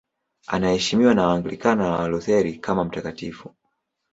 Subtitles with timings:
[0.47, 3.53] Anaheshimiwa na Waanglikana na Walutheri kama mtakatifu.